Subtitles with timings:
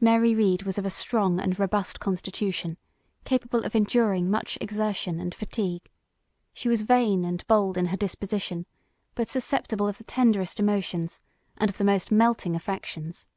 [0.00, 2.76] Mary Read was of a strong and robust constitution,
[3.24, 5.88] capable of enduring much exertion and fatigue.
[6.52, 8.66] She was vain and bold in her disposition,
[9.14, 11.20] but susceptible of the tenderest emotions,
[11.56, 13.28] and of the most melting affections.